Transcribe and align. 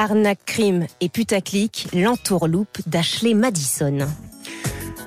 arnaque, 0.00 0.40
crime 0.46 0.86
et 1.02 1.10
putaclic, 1.10 1.88
l'entourloupe 1.92 2.78
d'Ashley 2.86 3.34
Madison. 3.34 4.08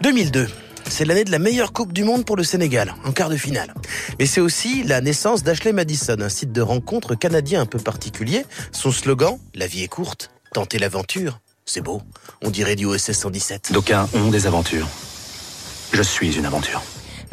2002. 0.03 0.47
C'est 0.87 1.05
l'année 1.05 1.23
de 1.23 1.31
la 1.31 1.39
meilleure 1.39 1.73
Coupe 1.73 1.93
du 1.93 2.03
Monde 2.03 2.25
pour 2.25 2.35
le 2.35 2.43
Sénégal, 2.43 2.93
en 3.03 3.11
quart 3.11 3.29
de 3.29 3.35
finale. 3.35 3.73
Mais 4.19 4.27
c'est 4.27 4.41
aussi 4.41 4.83
la 4.83 5.01
naissance 5.01 5.41
d'Ashley 5.41 5.73
Madison, 5.73 6.17
un 6.19 6.29
site 6.29 6.51
de 6.51 6.61
rencontre 6.61 7.15
canadien 7.15 7.61
un 7.61 7.65
peu 7.65 7.79
particulier. 7.79 8.45
Son 8.71 8.91
slogan, 8.91 9.39
La 9.55 9.65
vie 9.65 9.81
est 9.81 9.87
courte, 9.87 10.29
tentez 10.53 10.77
l'aventure. 10.77 11.39
C'est 11.65 11.81
beau, 11.81 12.03
on 12.43 12.51
dirait 12.51 12.75
du 12.75 12.85
OSS 12.85 13.13
117. 13.13 13.71
D'aucuns 13.71 14.07
ont 14.13 14.29
des 14.29 14.45
aventures. 14.45 14.87
Je 15.91 16.03
suis 16.03 16.37
une 16.37 16.45
aventure. 16.45 16.83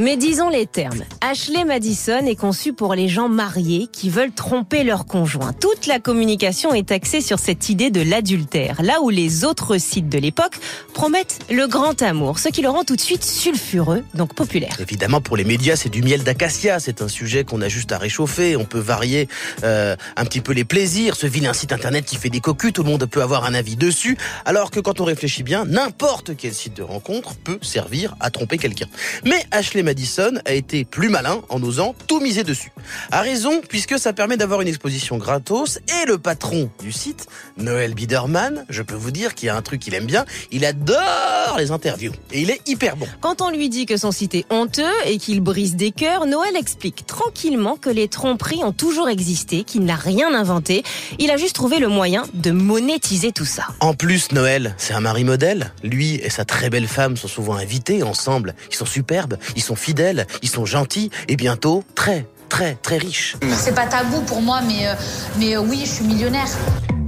Mais 0.00 0.16
disons 0.16 0.48
les 0.48 0.64
termes. 0.64 1.04
Ashley 1.20 1.62
Madison 1.66 2.24
est 2.24 2.34
conçu 2.34 2.72
pour 2.72 2.94
les 2.94 3.06
gens 3.06 3.28
mariés 3.28 3.86
qui 3.92 4.08
veulent 4.08 4.32
tromper 4.32 4.82
leur 4.82 5.04
conjoint. 5.04 5.52
Toute 5.52 5.86
la 5.86 5.98
communication 5.98 6.72
est 6.72 6.90
axée 6.90 7.20
sur 7.20 7.38
cette 7.38 7.68
idée 7.68 7.90
de 7.90 8.00
l'adultère, 8.00 8.80
là 8.82 9.02
où 9.02 9.10
les 9.10 9.44
autres 9.44 9.76
sites 9.76 10.08
de 10.08 10.18
l'époque 10.18 10.56
promettent 10.94 11.40
le 11.50 11.66
grand 11.66 12.00
amour, 12.00 12.38
ce 12.38 12.48
qui 12.48 12.62
le 12.62 12.70
rend 12.70 12.84
tout 12.84 12.96
de 12.96 13.00
suite 13.02 13.22
sulfureux, 13.22 14.02
donc 14.14 14.32
populaire. 14.32 14.74
Évidemment, 14.80 15.20
pour 15.20 15.36
les 15.36 15.44
médias, 15.44 15.76
c'est 15.76 15.90
du 15.90 16.02
miel 16.02 16.24
d'acacia. 16.24 16.80
C'est 16.80 17.02
un 17.02 17.08
sujet 17.08 17.44
qu'on 17.44 17.60
a 17.60 17.68
juste 17.68 17.92
à 17.92 17.98
réchauffer. 17.98 18.56
On 18.56 18.64
peut 18.64 18.78
varier 18.78 19.28
euh, 19.64 19.96
un 20.16 20.24
petit 20.24 20.40
peu 20.40 20.54
les 20.54 20.64
plaisirs. 20.64 21.14
Ce 21.14 21.26
vilain 21.26 21.52
site 21.52 21.74
internet 21.74 22.06
qui 22.06 22.16
fait 22.16 22.30
des 22.30 22.40
cocus, 22.40 22.72
tout 22.72 22.84
le 22.84 22.88
monde 22.88 23.04
peut 23.04 23.20
avoir 23.20 23.44
un 23.44 23.52
avis 23.52 23.76
dessus. 23.76 24.16
Alors 24.46 24.70
que 24.70 24.80
quand 24.80 24.98
on 25.02 25.04
réfléchit 25.04 25.42
bien, 25.42 25.66
n'importe 25.66 26.38
quel 26.38 26.54
site 26.54 26.74
de 26.78 26.82
rencontre 26.82 27.34
peut 27.34 27.58
servir 27.60 28.16
à 28.18 28.30
tromper 28.30 28.56
quelqu'un. 28.56 28.86
Mais 29.26 29.44
Ashley 29.50 29.89
Madison 29.90 30.34
a 30.44 30.52
été 30.52 30.84
plus 30.84 31.08
malin 31.08 31.42
en 31.48 31.60
osant 31.64 31.96
tout 32.06 32.20
miser 32.20 32.44
dessus. 32.44 32.70
A 33.10 33.22
raison, 33.22 33.60
puisque 33.68 33.98
ça 33.98 34.12
permet 34.12 34.36
d'avoir 34.36 34.60
une 34.60 34.68
exposition 34.68 35.18
gratos 35.18 35.78
et 35.78 36.06
le 36.06 36.16
patron 36.16 36.70
du 36.80 36.92
site, 36.92 37.26
Noël 37.56 37.94
Biederman, 37.94 38.64
je 38.68 38.82
peux 38.82 38.94
vous 38.94 39.10
dire 39.10 39.34
qu'il 39.34 39.48
y 39.48 39.48
a 39.48 39.56
un 39.56 39.62
truc 39.62 39.80
qu'il 39.80 39.94
aime 39.94 40.06
bien, 40.06 40.24
il 40.52 40.64
adore 40.64 41.56
les 41.58 41.72
interviews 41.72 42.12
et 42.30 42.42
il 42.42 42.50
est 42.50 42.60
hyper 42.68 42.96
bon. 42.96 43.08
Quand 43.20 43.40
on 43.40 43.50
lui 43.50 43.68
dit 43.68 43.84
que 43.84 43.96
son 43.96 44.12
site 44.12 44.36
est 44.36 44.44
honteux 44.48 44.84
et 45.06 45.18
qu'il 45.18 45.40
brise 45.40 45.74
des 45.74 45.90
cœurs, 45.90 46.24
Noël 46.24 46.54
explique 46.54 47.04
tranquillement 47.04 47.74
que 47.74 47.90
les 47.90 48.06
tromperies 48.06 48.62
ont 48.62 48.72
toujours 48.72 49.08
existé, 49.08 49.64
qu'il 49.64 49.84
n'a 49.84 49.96
rien 49.96 50.32
inventé. 50.32 50.84
Il 51.18 51.32
a 51.32 51.36
juste 51.36 51.56
trouvé 51.56 51.80
le 51.80 51.88
moyen 51.88 52.22
de 52.34 52.52
monétiser 52.52 53.32
tout 53.32 53.44
ça. 53.44 53.66
En 53.80 53.94
plus, 53.94 54.30
Noël, 54.30 54.76
c'est 54.78 54.94
un 54.94 55.00
mari 55.00 55.24
modèle. 55.24 55.72
Lui 55.82 56.14
et 56.14 56.30
sa 56.30 56.44
très 56.44 56.70
belle 56.70 56.86
femme 56.86 57.16
sont 57.16 57.26
souvent 57.26 57.56
invités 57.56 58.04
ensemble. 58.04 58.54
Ils 58.70 58.76
sont 58.76 58.86
superbes, 58.86 59.36
ils 59.56 59.62
sont 59.62 59.69
fidèles, 59.76 60.26
ils 60.42 60.48
sont 60.48 60.64
gentils 60.66 61.10
et 61.28 61.36
bientôt 61.36 61.84
très, 61.94 62.26
très, 62.48 62.74
très 62.76 62.98
riches. 62.98 63.36
C'est 63.58 63.74
pas 63.74 63.86
tabou 63.86 64.20
pour 64.22 64.40
moi, 64.42 64.60
mais, 64.66 64.86
euh, 64.88 64.94
mais 65.38 65.56
euh, 65.56 65.60
oui, 65.60 65.82
je 65.84 65.90
suis 65.90 66.04
millionnaire. 66.04 66.46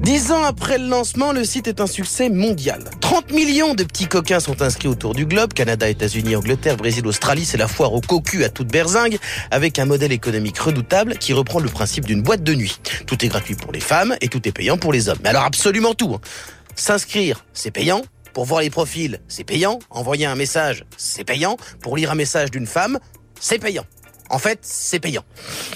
Dix 0.03 0.33
ans 0.33 0.43
après 0.43 0.79
le 0.79 0.89
lancement, 0.89 1.31
le 1.31 1.45
site 1.45 1.69
est 1.69 1.81
un 1.81 1.87
succès 1.87 2.29
mondial. 2.29 2.83
30 3.01 3.31
millions 3.31 3.75
de 3.75 3.85
petits 3.85 4.09
coquins 4.09 4.41
sont 4.41 4.61
inscrits 4.61 4.89
autour 4.89 5.15
du 5.15 5.27
globe. 5.27 5.53
Canada, 5.53 5.89
États-Unis, 5.89 6.35
Angleterre, 6.35 6.77
Brésil, 6.77 7.07
Australie, 7.07 7.45
c'est 7.45 7.57
la 7.57 7.69
foire 7.69 7.93
au 7.93 8.01
cocu 8.01 8.43
à 8.43 8.49
toute 8.49 8.67
berzingue, 8.67 9.19
avec 9.53 9.79
un 9.79 9.85
modèle 9.85 10.11
économique 10.11 10.59
redoutable 10.59 11.19
qui 11.19 11.33
reprend 11.33 11.61
le 11.61 11.69
principe 11.69 12.05
d'une 12.05 12.21
boîte 12.21 12.43
de 12.43 12.53
nuit. 12.53 12.81
Tout 13.07 13.25
est 13.25 13.29
gratuit 13.29 13.55
pour 13.55 13.71
les 13.71 13.79
femmes 13.79 14.17
et 14.21 14.27
tout 14.27 14.47
est 14.49 14.53
payant 14.53 14.77
pour 14.77 14.93
les 14.93 15.09
hommes. 15.09 15.19
Mais 15.23 15.29
alors 15.29 15.45
absolument 15.45 15.95
tout. 15.95 16.15
hein. 16.17 16.21
S'inscrire, 16.75 17.45
c'est 17.53 17.71
payant. 17.71 18.03
Pour 18.33 18.45
voir 18.45 18.61
les 18.63 18.71
profils, 18.71 19.21
c'est 19.29 19.45
payant. 19.45 19.79
Envoyer 19.91 20.27
un 20.27 20.35
message, 20.35 20.85
c'est 20.97 21.25
payant. 21.25 21.57
Pour 21.81 21.97
lire 21.97 22.11
un 22.11 22.15
message 22.15 22.51
d'une 22.51 22.67
femme, 22.67 22.99
c'est 23.41 23.59
payant. 23.59 23.85
En 24.31 24.39
fait, 24.39 24.61
c'est 24.63 24.99
payant. 24.99 25.25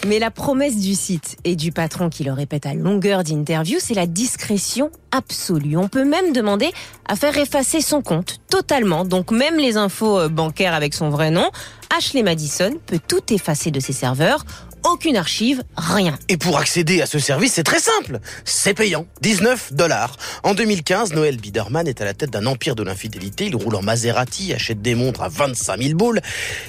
Mais 0.07 0.19
la 0.19 0.31
promesse 0.31 0.79
du 0.79 0.95
site 0.95 1.37
et 1.45 1.57
du 1.57 1.73
patron 1.73 2.09
qui 2.09 2.25
le 2.25 2.33
répète 2.33 2.65
à 2.65 2.73
longueur 2.73 3.23
d'interview, 3.23 3.77
c'est 3.79 3.93
la 3.93 4.07
discrétion 4.07 4.91
absolue. 5.11 5.77
On 5.77 5.89
peut 5.89 6.07
même 6.07 6.33
demander 6.33 6.73
à 7.07 7.17
faire 7.17 7.37
effacer 7.37 7.83
son 7.83 8.01
compte 8.01 8.39
totalement. 8.49 9.05
Donc 9.05 9.31
même 9.31 9.59
les 9.59 9.77
infos 9.77 10.19
euh, 10.19 10.29
bancaires 10.29 10.73
avec 10.73 10.95
son 10.95 11.11
vrai 11.11 11.31
nom, 11.31 11.51
Ashley 11.95 12.23
Madison 12.23 12.71
peut 12.87 13.01
tout 13.07 13.31
effacer 13.31 13.71
de 13.71 13.79
ses 13.79 13.93
serveurs. 13.93 14.47
Aucune 14.89 15.17
archive, 15.17 15.65
rien. 15.77 16.17
Et 16.29 16.37
pour 16.37 16.59
accéder 16.59 17.03
à 17.03 17.07
ce 17.07 17.19
service, 17.19 17.55
c'est 17.55 17.65
très 17.65 17.81
simple. 17.81 18.21
C'est 18.45 18.73
payant. 18.73 19.05
19 19.21 19.73
dollars. 19.73 20.17
En 20.45 20.55
2015, 20.55 21.13
Noël 21.13 21.39
Biederman 21.39 21.89
est 21.89 22.01
à 22.01 22.05
la 22.05 22.15
tête 22.15 22.31
d'un 22.31 22.47
empire 22.47 22.77
de 22.77 22.85
l'infidélité. 22.85 23.47
Il 23.47 23.57
roule 23.57 23.75
en 23.75 23.83
Maserati, 23.83 24.53
achète 24.53 24.83
des 24.83 24.95
montres 24.95 25.23
à 25.23 25.29
25 25.29 25.83
000 25.83 25.95
boules. 25.97 26.21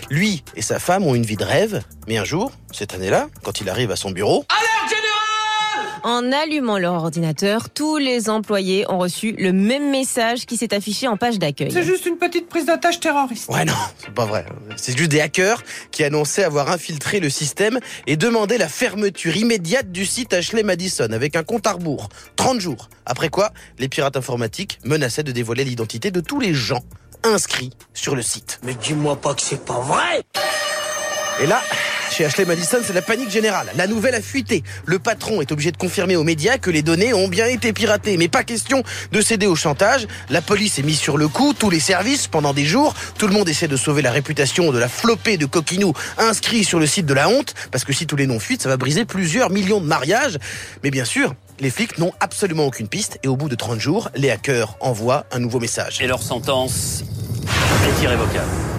Lui 0.09 0.43
et 0.55 0.63
sa 0.63 0.79
femme 0.79 1.03
ont 1.05 1.13
une 1.13 1.27
vie 1.27 1.35
de 1.35 1.43
rêve. 1.43 1.83
Mais 2.07 2.17
un 2.17 2.25
jour, 2.25 2.51
cette 2.71 2.95
année-là, 2.95 3.27
quand 3.43 3.61
il 3.61 3.69
arrive 3.69 3.91
à 3.91 3.95
son 3.95 4.09
bureau, 4.09 4.45
En 6.03 6.31
allumant 6.31 6.77
leur 6.77 6.93
ordinateur, 6.93 7.69
tous 7.69 7.97
les 7.97 8.29
employés 8.29 8.85
ont 8.89 8.99
reçu 8.99 9.33
le 9.37 9.51
même 9.51 9.89
message 9.89 10.45
qui 10.45 10.57
s'est 10.57 10.73
affiché 10.73 11.07
en 11.07 11.17
page 11.17 11.39
d'accueil. 11.39 11.71
C'est 11.71 11.83
juste 11.83 12.05
une 12.05 12.17
petite 12.17 12.49
prise 12.49 12.65
d'attache 12.65 12.99
terroriste. 12.99 13.49
Ouais, 13.49 13.65
non, 13.65 13.73
c'est 13.97 14.13
pas 14.13 14.25
vrai. 14.25 14.45
C'est 14.75 14.97
juste 14.97 15.11
des 15.11 15.21
hackers 15.21 15.63
qui 15.91 16.03
annonçaient 16.03 16.43
avoir 16.43 16.69
infiltré 16.71 17.19
le 17.19 17.29
système 17.29 17.79
et 18.05 18.15
demandé 18.17 18.57
la 18.57 18.69
fermeture 18.69 19.35
immédiate 19.35 19.91
du 19.91 20.05
site 20.05 20.33
Ashley 20.33 20.63
Madison 20.63 21.11
avec 21.11 21.35
un 21.35 21.43
compte 21.43 21.67
à 21.67 21.73
rebours. 21.73 22.09
30 22.35 22.59
jours. 22.59 22.89
Après 23.05 23.29
quoi, 23.29 23.51
les 23.79 23.87
pirates 23.87 24.17
informatiques 24.17 24.79
menaçaient 24.83 25.23
de 25.23 25.31
dévoiler 25.31 25.63
l'identité 25.63 26.11
de 26.11 26.19
tous 26.19 26.39
les 26.39 26.53
gens 26.53 26.83
inscrits 27.23 27.71
sur 27.93 28.15
le 28.15 28.21
site. 28.21 28.59
Mais 28.63 28.73
dis-moi 28.75 29.15
pas 29.15 29.33
que 29.33 29.41
c'est 29.41 29.63
pas 29.63 29.79
vrai 29.79 30.23
Et 31.41 31.47
là, 31.47 31.61
chez 32.17 32.25
Ashley 32.25 32.45
Madison, 32.45 32.79
c'est 32.83 32.93
la 32.93 33.03
panique 33.03 33.29
générale. 33.29 33.67
La 33.75 33.85
nouvelle 33.85 34.15
a 34.15 34.21
fuité. 34.21 34.63
Le 34.85 34.97
patron 34.97 35.39
est 35.39 35.51
obligé 35.51 35.71
de 35.71 35.77
confirmer 35.77 36.15
aux 36.15 36.23
médias 36.23 36.57
que 36.57 36.71
les 36.71 36.81
données 36.81 37.13
ont 37.13 37.27
bien 37.27 37.45
été 37.45 37.73
piratées. 37.73 38.17
Mais 38.17 38.27
pas 38.27 38.43
question 38.43 38.81
de 39.11 39.21
céder 39.21 39.45
au 39.45 39.55
chantage. 39.55 40.07
La 40.31 40.41
police 40.41 40.79
est 40.79 40.81
mise 40.83 40.97
sur 40.97 41.15
le 41.19 41.27
coup, 41.27 41.53
tous 41.53 41.69
les 41.69 41.79
services, 41.79 42.25
pendant 42.25 42.55
des 42.55 42.65
jours. 42.65 42.95
Tout 43.19 43.27
le 43.27 43.33
monde 43.33 43.47
essaie 43.47 43.67
de 43.67 43.77
sauver 43.77 44.01
la 44.01 44.11
réputation 44.11 44.71
de 44.71 44.79
la 44.79 44.89
flopée 44.89 45.37
de 45.37 45.45
coquinous 45.45 45.93
inscrits 46.17 46.63
sur 46.63 46.79
le 46.79 46.87
site 46.87 47.05
de 47.05 47.13
la 47.13 47.29
honte. 47.29 47.53
Parce 47.71 47.83
que 47.83 47.93
si 47.93 48.07
tous 48.07 48.15
les 48.15 48.25
noms 48.25 48.39
fuitent, 48.39 48.63
ça 48.63 48.69
va 48.69 48.77
briser 48.77 49.05
plusieurs 49.05 49.51
millions 49.51 49.79
de 49.79 49.85
mariages. 49.85 50.39
Mais 50.83 50.89
bien 50.89 51.05
sûr, 51.05 51.35
les 51.59 51.69
flics 51.69 51.99
n'ont 51.99 52.13
absolument 52.19 52.65
aucune 52.65 52.87
piste. 52.87 53.19
Et 53.21 53.27
au 53.27 53.35
bout 53.35 53.47
de 53.47 53.55
30 53.55 53.79
jours, 53.79 54.09
les 54.15 54.31
hackers 54.31 54.75
envoient 54.79 55.27
un 55.31 55.37
nouveau 55.37 55.59
message. 55.59 56.01
Et 56.01 56.07
leur 56.07 56.23
sentence 56.23 57.03
est 57.85 58.03
irrévocable. 58.03 58.76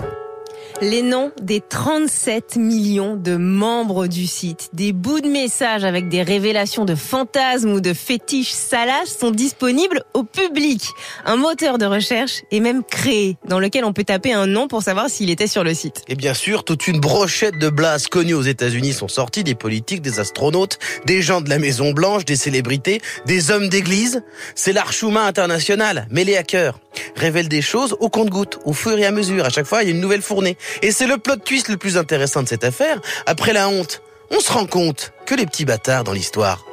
Les 0.81 1.03
noms 1.03 1.33
des 1.43 1.61
37 1.61 2.55
millions 2.55 3.17
de 3.17 3.37
membres 3.37 4.07
du 4.07 4.29
site, 4.29 4.69
des 4.73 4.93
bouts 4.93 5.21
de 5.21 5.27
messages 5.27 5.83
avec 5.83 6.09
des 6.09 6.23
révélations 6.23 6.85
de 6.85 6.95
fantasmes 6.95 7.73
ou 7.73 7.81
de 7.81 7.93
fétiches 7.93 8.53
salaces 8.53 9.19
sont 9.19 9.33
disponibles 9.33 10.05
au 10.15 10.23
public. 10.23 10.83
Un 11.25 11.35
moteur 11.35 11.79
de 11.79 11.85
recherche 11.85 12.43
est 12.53 12.61
même 12.61 12.85
créé 12.85 13.37
dans 13.49 13.59
lequel 13.59 13.85
on 13.85 13.93
peut 13.93 14.05
taper 14.05 14.33
un 14.33 14.47
nom 14.47 14.69
pour 14.69 14.85
savoir 14.85 15.11
s'il 15.11 15.31
était 15.31 15.49
sur 15.49 15.65
le 15.65 15.75
site. 15.75 16.05
Et 16.07 16.15
bien 16.15 16.35
sûr, 16.35 16.63
toute 16.63 16.87
une 16.87 17.01
brochette 17.01 17.59
de 17.59 17.71
blases 17.71 18.07
connues 18.07 18.35
aux 18.35 18.43
États-Unis 18.43 18.93
sont 18.93 19.09
sorties, 19.09 19.43
des 19.43 19.57
politiques, 19.57 20.01
des 20.01 20.21
astronautes, 20.21 20.79
des 21.07 21.23
gens 21.23 21.41
de 21.41 21.51
la 21.51 21.59
Maison 21.59 21.91
Blanche, 21.91 22.25
des 22.25 22.37
célébrités, 22.37 23.01
des 23.27 23.51
hommes 23.51 23.69
d'église. 23.69 24.23
C'est 24.55 24.73
l'archouma 24.73 25.25
international. 25.25 26.07
Mais 26.13 26.23
les 26.23 26.37
hackers 26.37 26.79
révèlent 27.17 27.49
des 27.49 27.63
choses 27.63 27.97
au 28.01 28.09
compte-gouttes, 28.09 28.59
au 28.65 28.73
fur 28.73 28.99
et 28.99 29.07
à 29.07 29.11
mesure. 29.11 29.45
À 29.45 29.51
chaque 29.51 29.67
fois, 29.67 29.83
il 29.83 29.89
y 29.89 29.93
a 29.93 29.95
une 29.95 30.01
nouvelle 30.01 30.23
fournée. 30.23 30.57
Et 30.83 30.93
c'est 30.93 31.07
le 31.07 31.19
plot 31.19 31.37
twist 31.37 31.69
le 31.69 31.77
plus 31.77 31.97
intéressant 31.97 32.43
de 32.43 32.49
cette 32.49 32.65
affaire. 32.65 33.01
Après 33.27 33.53
la 33.53 33.69
honte, 33.69 34.03
on 34.31 34.41
se 34.41 34.53
rend 34.53 34.67
compte 34.67 35.13
que 35.27 35.35
les 35.35 35.47
petits 35.47 35.65
bâtards 35.65 36.05
dans 36.05 36.13
l'histoire, 36.13 36.65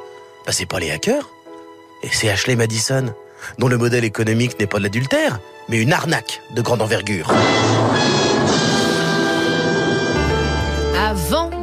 bah, 0.46 0.52
c'est 0.52 0.66
pas 0.66 0.78
les 0.78 0.90
hackers. 0.90 1.30
Et 2.02 2.08
c'est 2.12 2.28
Ashley 2.28 2.56
Madison, 2.56 3.14
dont 3.58 3.68
le 3.68 3.78
modèle 3.78 4.04
économique 4.04 4.58
n'est 4.60 4.66
pas 4.66 4.78
de 4.78 4.84
l'adultère, 4.84 5.40
mais 5.68 5.80
une 5.80 5.92
arnaque 5.92 6.40
de 6.54 6.62
grande 6.62 6.82
envergure. 6.82 7.32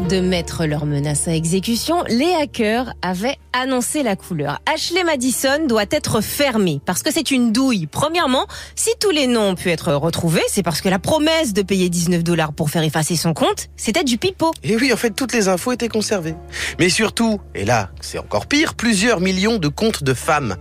De 0.08 0.19
mettre 0.19 0.66
leurs 0.66 0.86
menaces 0.86 1.28
à 1.28 1.36
exécution, 1.36 2.03
les 2.08 2.34
hackers 2.34 2.94
avaient 3.02 3.38
annoncé 3.53 4.03
la 4.03 4.16
couleur. 4.16 4.59
Ashley 4.66 5.03
Madison 5.03 5.66
doit 5.68 5.86
être 5.91 6.22
fermée 6.22 6.81
parce 6.86 7.04
que 7.04 7.12
c'est 7.12 7.31
une 7.31 7.51
douille. 7.51 7.88
Premièrement, 7.88 8.48
si 8.75 8.89
tous 9.00 9.12
les 9.12 9.28
noms 9.28 9.50
ont 9.50 9.56
pu 9.56 9.69
être 9.69 9.94
retrouvés, 9.94 10.44
c'est 10.48 10.63
parce 10.63 10.81
que 10.81 10.89
la 10.89 11.00
promesse 11.00 11.54
de 11.54 11.62
payer 11.62 11.89
19 11.89 12.24
dollars 12.24 12.54
pour 12.54 12.69
faire 12.69 12.83
effacer 12.83 13.16
son 13.16 13.33
compte, 13.33 13.69
c'était 13.78 14.04
du 14.04 14.18
pipeau. 14.18 14.51
Et 14.63 14.75
oui, 14.75 14.92
en 14.92 14.98
fait, 14.98 15.12
toutes 15.12 15.33
les 15.33 15.48
infos 15.48 15.72
étaient 15.72 15.89
conservées. 15.89 16.36
Mais 16.80 16.89
surtout, 16.89 17.39
et 17.56 17.66
là, 17.66 17.92
c'est 18.01 18.18
encore 18.18 18.48
pire, 18.48 18.75
plusieurs 18.75 19.19
millions 19.19 19.57
de 19.57 19.68
comptes 19.68 20.04
de 20.04 20.13
femmes 20.13 20.56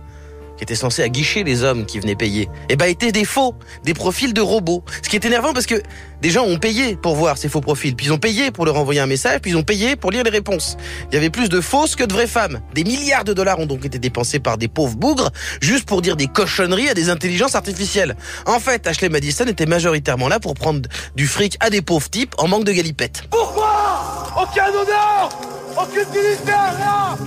qui 0.63 0.73
étaient 0.73 0.79
censés 0.79 1.03
aguicher 1.03 1.43
les 1.43 1.63
hommes 1.63 1.85
qui 1.85 1.99
venaient 1.99 2.15
payer, 2.15 2.47
eh 2.69 2.77
ben, 2.77 2.85
étaient 2.85 3.11
des 3.11 3.25
faux, 3.25 3.53
des 3.83 3.93
profils 3.93 4.33
de 4.33 4.39
robots. 4.39 4.83
Ce 5.03 5.09
qui 5.09 5.17
est 5.17 5.25
énervant 5.25 5.51
parce 5.51 5.65
que 5.65 5.75
des 6.21 6.29
gens 6.29 6.45
ont 6.45 6.57
payé 6.57 6.95
pour 6.95 7.15
voir 7.15 7.37
ces 7.37 7.49
faux 7.49 7.59
profils, 7.59 7.93
puis 7.95 8.05
ils 8.05 8.13
ont 8.13 8.17
payé 8.17 8.49
pour 8.49 8.65
leur 8.65 8.77
envoyer 8.77 9.01
un 9.01 9.07
message, 9.07 9.41
puis 9.41 9.51
ils 9.51 9.57
ont 9.57 9.63
payé 9.63 9.97
pour 9.97 10.09
lire 10.09 10.23
les 10.23 10.29
réponses. 10.29 10.77
Il 11.11 11.15
y 11.15 11.17
avait 11.17 11.29
plus 11.29 11.49
de 11.49 11.59
fausses 11.59 11.97
que 11.97 12.05
de 12.05 12.13
vraies 12.13 12.27
femmes. 12.27 12.61
Des 12.73 12.85
milliards 12.85 13.25
de 13.25 13.33
dollars 13.33 13.59
ont 13.59 13.65
donc 13.65 13.83
été 13.83 13.99
dépensés 13.99 14.39
par 14.39 14.57
des 14.57 14.69
pauvres 14.69 14.95
bougres, 14.95 15.31
juste 15.59 15.85
pour 15.85 16.01
dire 16.01 16.15
des 16.15 16.27
cochonneries 16.27 16.87
à 16.87 16.93
des 16.93 17.09
intelligences 17.09 17.55
artificielles. 17.55 18.15
En 18.45 18.61
fait, 18.61 18.87
Ashley 18.87 19.09
Madison 19.09 19.45
était 19.45 19.65
majoritairement 19.65 20.29
là 20.29 20.39
pour 20.39 20.53
prendre 20.53 20.87
du 21.17 21.27
fric 21.27 21.57
à 21.59 21.69
des 21.69 21.81
pauvres 21.81 22.09
types 22.09 22.35
en 22.37 22.47
manque 22.47 22.63
de 22.63 22.71
galipettes. 22.71 23.23
Pourquoi? 23.29 24.33
Aucun 24.41 24.69
honneur 24.69 25.29
Aucune 25.75 26.05
dignité, 26.11 26.51
rien 26.51 27.17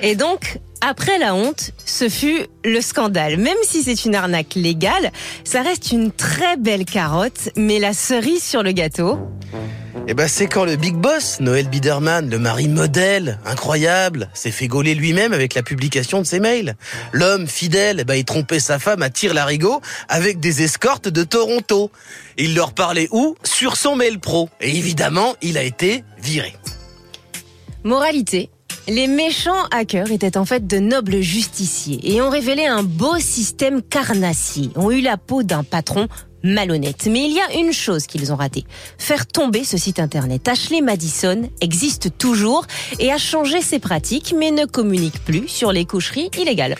Et 0.00 0.14
donc, 0.14 0.58
Après 0.80 1.18
la 1.18 1.34
honte, 1.34 1.72
ce 1.84 2.08
fut 2.08 2.46
le 2.64 2.80
scandale. 2.80 3.38
Même 3.38 3.56
si 3.62 3.82
c'est 3.82 4.04
une 4.04 4.14
arnaque 4.14 4.54
légale, 4.54 5.10
ça 5.44 5.62
reste 5.62 5.90
une 5.90 6.12
très 6.12 6.56
belle 6.56 6.84
carotte, 6.84 7.50
mais 7.56 7.78
la 7.78 7.92
cerise 7.92 8.42
sur 8.42 8.62
le 8.62 8.72
gâteau, 8.72 9.18
Eh 10.08 10.14
ben, 10.14 10.28
c'est 10.28 10.46
quand 10.46 10.64
le 10.64 10.76
big 10.76 10.94
boss, 10.94 11.40
Noël 11.40 11.68
Biderman, 11.68 12.30
le 12.30 12.38
mari 12.38 12.68
modèle, 12.68 13.40
incroyable, 13.44 14.28
s'est 14.34 14.52
fait 14.52 14.68
gauler 14.68 14.94
lui-même 14.94 15.32
avec 15.32 15.54
la 15.54 15.64
publication 15.64 16.20
de 16.20 16.26
ses 16.26 16.38
mails. 16.38 16.76
L'homme 17.12 17.48
fidèle, 17.48 17.98
eh 18.00 18.04
ben, 18.04 18.14
il 18.14 18.24
trompait 18.24 18.60
sa 18.60 18.78
femme 18.78 19.02
à 19.02 19.10
tir 19.10 19.34
larigot 19.34 19.80
avec 20.08 20.38
des 20.38 20.62
escortes 20.62 21.08
de 21.08 21.24
Toronto. 21.24 21.90
Il 22.38 22.54
leur 22.54 22.72
parlait 22.72 23.08
où? 23.10 23.34
Sur 23.42 23.76
son 23.76 23.96
mail 23.96 24.20
pro. 24.20 24.48
Et 24.60 24.76
évidemment, 24.76 25.34
il 25.42 25.58
a 25.58 25.62
été 25.64 26.04
viré. 26.18 26.54
Moralité. 27.82 28.50
Les 28.88 29.08
méchants 29.08 29.64
hackers 29.72 30.12
étaient 30.12 30.36
en 30.36 30.44
fait 30.44 30.64
de 30.64 30.78
nobles 30.78 31.20
justiciers 31.20 31.98
et 32.04 32.22
ont 32.22 32.30
révélé 32.30 32.66
un 32.66 32.84
beau 32.84 33.18
système 33.18 33.82
carnassier, 33.82 34.70
ont 34.76 34.92
eu 34.92 35.00
la 35.00 35.16
peau 35.16 35.42
d'un 35.42 35.64
patron 35.64 36.06
malhonnête. 36.44 37.08
Mais 37.10 37.24
il 37.24 37.32
y 37.32 37.40
a 37.40 37.58
une 37.58 37.72
chose 37.72 38.06
qu'ils 38.06 38.32
ont 38.32 38.36
ratée. 38.36 38.64
Faire 38.96 39.26
tomber 39.26 39.64
ce 39.64 39.76
site 39.76 39.98
internet. 39.98 40.46
Ashley 40.46 40.82
Madison 40.82 41.50
existe 41.60 42.16
toujours 42.16 42.64
et 43.00 43.10
a 43.10 43.18
changé 43.18 43.60
ses 43.60 43.80
pratiques 43.80 44.32
mais 44.38 44.52
ne 44.52 44.66
communique 44.66 45.18
plus 45.24 45.48
sur 45.48 45.72
les 45.72 45.84
coucheries 45.84 46.30
illégales. 46.38 46.76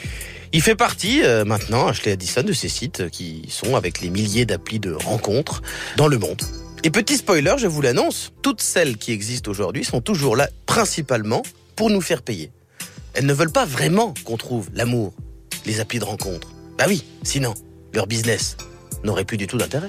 Il 0.53 0.62
fait 0.62 0.76
partie 0.76 1.25
euh, 1.25 1.44
maintenant, 1.44 1.88
Ashley 1.88 2.12
Addison, 2.12 2.44
de 2.44 2.53
ces 2.53 2.69
sites 2.69 3.11
qui 3.11 3.43
sont 3.49 3.75
avec 3.75 4.00
les 4.00 4.11
milliers 4.11 4.47
d'applis 4.47 4.79
de 4.79 4.93
rencontres 4.93 5.61
dans 5.97 6.06
le 6.06 6.19
monde. 6.19 6.41
Et 6.85 6.91
petit 6.91 7.17
spoiler, 7.17 7.55
je 7.58 7.67
vous 7.67 7.82
l'annonce, 7.82 8.32
toutes 8.43 8.62
celles 8.62 8.97
qui 8.97 9.11
existent 9.11 9.50
aujourd'hui 9.50 9.85
sont 9.85 10.00
toujours 10.00 10.37
là 10.37 10.49
principalement 10.67 11.43
pour 11.76 11.90
nous 11.90 12.00
faire 12.00 12.23
payer. 12.23 12.50
Elles 13.14 13.26
ne 13.26 13.32
veulent 13.32 13.52
pas 13.52 13.64
vraiment 13.64 14.14
qu'on 14.25 14.37
trouve 14.37 14.69
l'amour, 14.75 15.14
les 15.64 15.81
applis 15.81 15.99
de 15.99 16.05
rencontres. 16.05 16.52
Bah 16.78 16.87
oui, 16.88 17.05
sinon, 17.23 17.55
leur 17.94 18.06
business 18.06 18.56
n'aurait 19.05 19.25
plus 19.25 19.37
du 19.37 19.46
tout 19.46 19.58
d'intérêt. 19.58 19.88